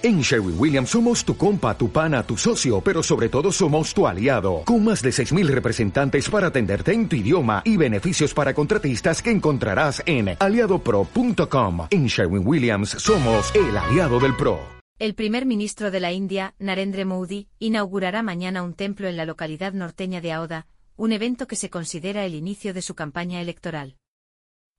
[0.00, 4.06] En Sherwin Williams somos tu compa, tu pana, tu socio, pero sobre todo somos tu
[4.06, 9.20] aliado, con más de 6.000 representantes para atenderte en tu idioma y beneficios para contratistas
[9.20, 11.88] que encontrarás en aliadopro.com.
[11.90, 14.60] En Sherwin Williams somos el aliado del PRO.
[15.00, 19.72] El primer ministro de la India, Narendra Modi, inaugurará mañana un templo en la localidad
[19.72, 23.96] norteña de Aoda, un evento que se considera el inicio de su campaña electoral.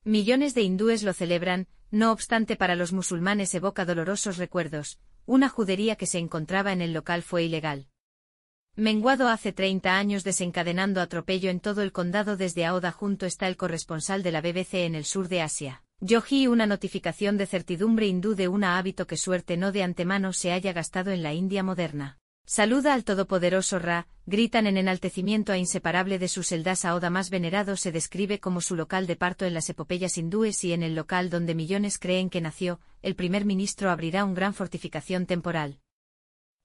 [0.06, 5.96] Millones de hindúes lo celebran, no obstante para los musulmanes evoca dolorosos recuerdos, una judería
[5.96, 7.88] que se encontraba en el local fue ilegal.
[8.76, 13.58] Menguado hace 30 años desencadenando atropello en todo el condado desde Aoda junto está el
[13.58, 15.84] corresponsal de la BBC en el sur de Asia.
[16.00, 20.54] Yogi una notificación de certidumbre hindú de un hábito que suerte no de antemano se
[20.54, 22.19] haya gastado en la India moderna.
[22.52, 27.78] Saluda al todopoderoso Ra, gritan en enaltecimiento a inseparable de su Seldasa Oda más venerado
[27.78, 31.30] se describe como su local de parto en las epopeyas hindúes y en el local
[31.30, 35.80] donde millones creen que nació, el primer ministro abrirá un gran fortificación temporal.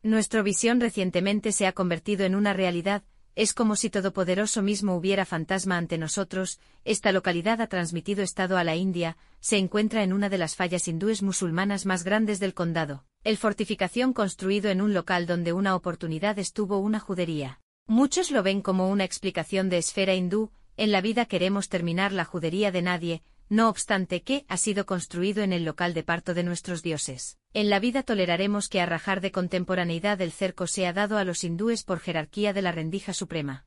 [0.03, 3.03] Nuestra visión recientemente se ha convertido en una realidad,
[3.35, 8.65] es como si Todopoderoso mismo hubiera fantasma ante nosotros, esta localidad ha transmitido estado a
[8.65, 13.05] la India, se encuentra en una de las fallas hindúes musulmanas más grandes del condado.
[13.25, 17.59] El fortificación construido en un local donde una oportunidad estuvo una judería.
[17.87, 22.27] Muchos lo ven como una explicación de esfera hindú, en la vida queremos terminar la
[22.27, 26.43] judería de nadie, no obstante que ha sido construido en el local de parto de
[26.43, 27.39] nuestros dioses.
[27.55, 31.45] En la vida toleraremos que a rajar de contemporaneidad el cerco sea dado a los
[31.45, 33.65] hindúes por jerarquía de la rendija suprema.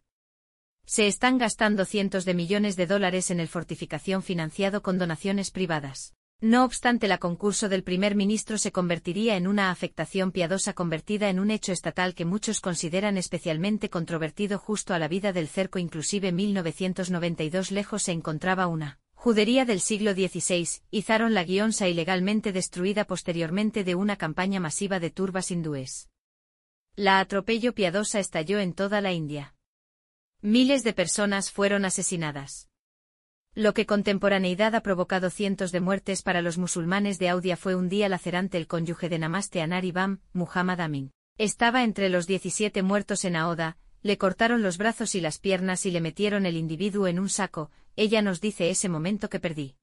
[0.85, 6.13] Se están gastando cientos de millones de dólares en el fortificación financiado con donaciones privadas.
[6.39, 11.39] No obstante, la concurso del primer ministro se convertiría en una afectación piadosa convertida en
[11.39, 15.79] un hecho estatal que muchos consideran especialmente controvertido justo a la vida del cerco.
[15.79, 23.05] Inclusive 1992 lejos se encontraba una judería del siglo XVI, izaron la guionsa ilegalmente destruida
[23.05, 26.07] posteriormente de una campaña masiva de turbas hindúes.
[26.95, 29.55] La atropello piadosa estalló en toda la India.
[30.41, 32.69] Miles de personas fueron asesinadas.
[33.57, 37.89] Lo que contemporaneidad ha provocado cientos de muertes para los musulmanes de Audia fue un
[37.89, 41.09] día lacerante el cónyuge de Namaste Anaribam, Muhammad Amin.
[41.39, 45.91] Estaba entre los 17 muertos en Aoda, le cortaron los brazos y las piernas y
[45.91, 49.73] le metieron el individuo en un saco, ella nos dice ese momento que perdí.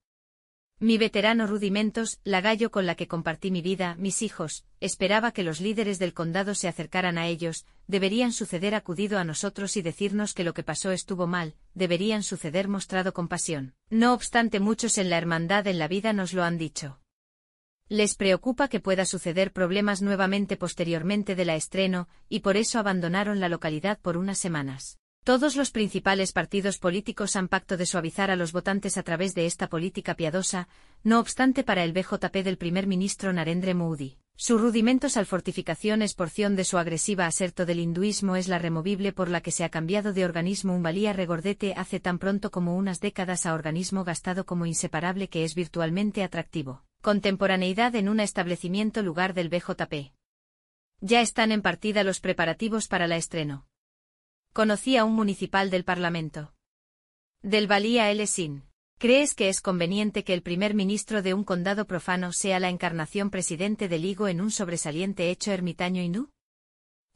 [0.80, 5.44] Mi veterano rudimentos, la gallo con la que compartí mi vida, mis hijos, esperaba que
[5.44, 10.34] los líderes del condado se acercaran a ellos, deberían suceder acudido a nosotros y decirnos
[10.34, 13.74] que lo que pasó estuvo mal, deberían suceder mostrado compasión.
[13.88, 16.98] No obstante muchos en la hermandad en la vida nos lo han dicho.
[17.88, 23.38] Les preocupa que pueda suceder problemas nuevamente posteriormente de la estreno, y por eso abandonaron
[23.38, 24.98] la localidad por unas semanas.
[25.24, 29.46] Todos los principales partidos políticos han pacto de suavizar a los votantes a través de
[29.46, 30.68] esta política piadosa,
[31.02, 34.18] no obstante para el BJP del primer ministro Narendra Modi.
[34.36, 39.14] Su rudimentos al fortificación es porción de su agresiva aserto del hinduismo es la removible
[39.14, 42.76] por la que se ha cambiado de organismo un valía regordete hace tan pronto como
[42.76, 46.84] unas décadas a organismo gastado como inseparable que es virtualmente atractivo.
[47.00, 50.12] Contemporaneidad en un establecimiento lugar del BJP.
[51.00, 53.64] Ya están en partida los preparativos para la estreno.
[54.54, 56.54] Conocí a un municipal del Parlamento.
[57.42, 58.24] Del Valía L.
[58.28, 58.62] Sin.
[59.00, 63.30] ¿Crees que es conveniente que el primer ministro de un condado profano sea la encarnación
[63.30, 66.30] presidente del higo en un sobresaliente hecho ermitaño hindú?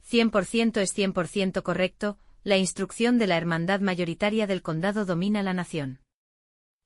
[0.05, 6.01] 100% es 100% correcto, la instrucción de la hermandad mayoritaria del condado domina la nación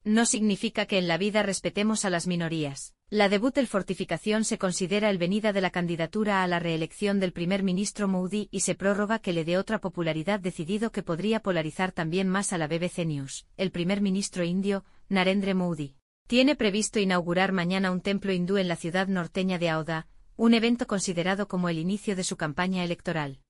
[0.04, 2.94] no significa que en la vida respetemos a las minorías.
[3.10, 7.32] La debut del fortificación se considera el venida de la candidatura a la reelección del
[7.32, 11.92] primer ministro Modi y se prórroga que le dé otra popularidad decidido que podría polarizar
[11.92, 13.46] también más a la BBC News.
[13.56, 18.78] El primer ministro indio, Narendra Modi, tiene previsto inaugurar mañana un templo hindú en la
[18.78, 23.43] ciudad norteña de Aoda, un evento considerado como el inicio de su campaña electoral.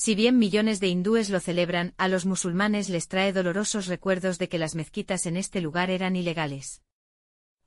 [0.00, 4.48] Si bien millones de hindúes lo celebran, a los musulmanes les trae dolorosos recuerdos de
[4.48, 6.82] que las mezquitas en este lugar eran ilegales.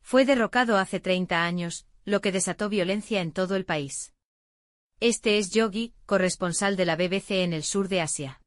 [0.02, 4.14] Fue derrocado hace 30 años, lo que desató violencia en todo el país.
[5.02, 8.42] Este es Yogi, corresponsal de la BBC en el sur de Asia.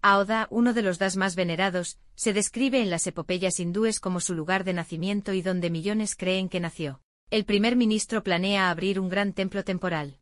[0.00, 4.34] Aoda, uno de los das más venerados, se describe en las epopeyas hindúes como su
[4.34, 7.02] lugar de nacimiento y donde millones creen que nació.
[7.28, 10.20] El primer ministro planea abrir un gran templo temporal.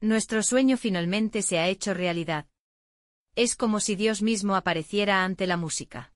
[0.00, 2.46] Nuestro sueño finalmente se ha hecho realidad.
[3.34, 6.12] Es como si Dios mismo apareciera ante la música.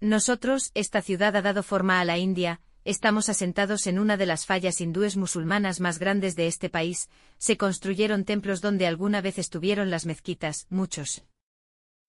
[0.00, 4.46] Nosotros, esta ciudad ha dado forma a la India, estamos asentados en una de las
[4.46, 7.08] fallas hindúes musulmanas más grandes de este país,
[7.38, 11.24] se construyeron templos donde alguna vez estuvieron las mezquitas, muchos.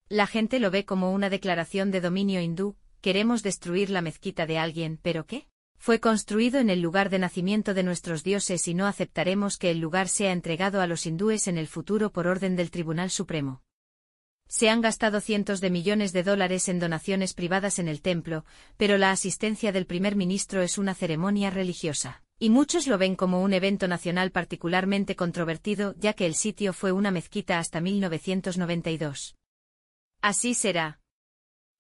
[0.08, 4.58] La gente lo ve como una declaración de dominio hindú, queremos destruir la mezquita de
[4.58, 5.48] alguien, pero ¿qué?
[5.80, 9.80] Fue construido en el lugar de nacimiento de nuestros dioses y no aceptaremos que el
[9.80, 13.64] lugar sea entregado a los hindúes en el futuro por orden del Tribunal Supremo.
[14.46, 18.44] Se han gastado cientos de millones de dólares en donaciones privadas en el templo,
[18.76, 22.24] pero la asistencia del primer ministro es una ceremonia religiosa.
[22.40, 26.92] Y muchos lo ven como un evento nacional particularmente controvertido, ya que el sitio fue
[26.92, 29.36] una mezquita hasta 1992.
[30.22, 31.00] Así será.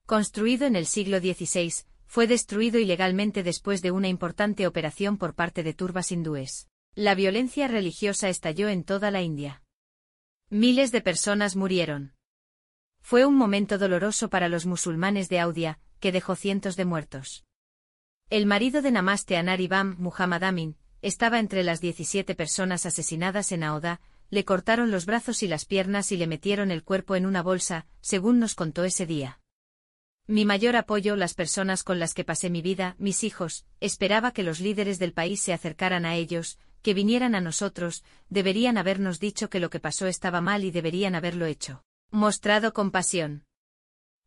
[0.06, 1.74] Construido en el siglo XVI,
[2.10, 6.68] fue destruido ilegalmente después de una importante operación por parte de turbas hindúes.
[6.96, 9.62] La violencia religiosa estalló en toda la India.
[10.50, 12.16] Miles de personas murieron.
[13.00, 17.46] Fue un momento doloroso para los musulmanes de Audia, que dejó cientos de muertos.
[18.32, 24.02] El marido de Namaste Anaribam, Muhammad Amin, estaba entre las 17 personas asesinadas en Aoda,
[24.32, 27.86] le cortaron los brazos y las piernas y le metieron el cuerpo en una bolsa,
[28.02, 29.39] según nos contó ese día.
[30.30, 34.44] Mi mayor apoyo, las personas con las que pasé mi vida, mis hijos, esperaba que
[34.44, 39.50] los líderes del país se acercaran a ellos, que vinieran a nosotros, deberían habernos dicho
[39.50, 41.84] que lo que pasó estaba mal y deberían haberlo hecho.
[42.12, 43.44] Mostrado compasión.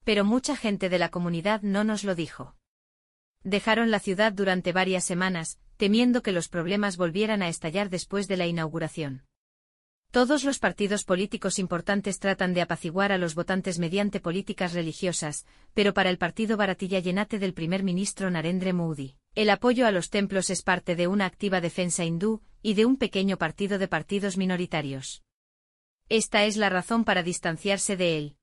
[0.02, 2.56] Pero mucha gente de la comunidad no nos lo dijo.
[3.44, 8.38] Dejaron la ciudad durante varias semanas, temiendo que los problemas volvieran a estallar después de
[8.38, 9.22] la inauguración.
[10.12, 15.94] Todos los partidos políticos importantes tratan de apaciguar a los votantes mediante políticas religiosas, pero
[15.94, 20.50] para el partido Baratilla Llenate del primer ministro Narendra Modi, el apoyo a los templos
[20.50, 25.22] es parte de una activa defensa hindú y de un pequeño partido de partidos minoritarios.
[26.10, 28.36] Esta es la razón para distanciarse de él.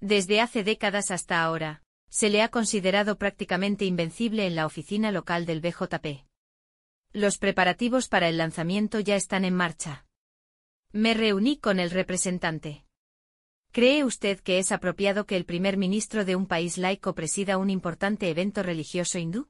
[0.00, 5.46] Desde hace décadas hasta ahora, se le ha considerado prácticamente invencible en la oficina local
[5.46, 6.26] del BJP.
[7.12, 10.04] Los preparativos para el lanzamiento ya están en marcha.
[10.92, 12.84] Me reuní con el representante.
[13.70, 17.70] ¿Cree usted que es apropiado que el primer ministro de un país laico presida un
[17.70, 19.48] importante evento religioso hindú?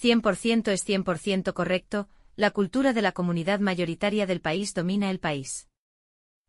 [0.00, 5.68] 100% es 100% correcto, la cultura de la comunidad mayoritaria del país domina el país.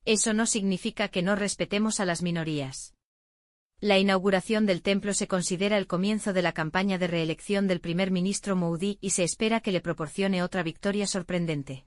[0.05, 2.95] Eso no significa que no respetemos a las minorías.
[3.81, 8.11] La inauguración del templo se considera el comienzo de la campaña de reelección del primer
[8.11, 11.85] ministro Modi y se espera que le proporcione otra victoria sorprendente.